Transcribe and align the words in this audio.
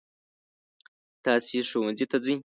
تاسې 1.25 1.57
ښوونځي 1.69 2.05
ته 2.11 2.17
ځئ. 2.23 2.35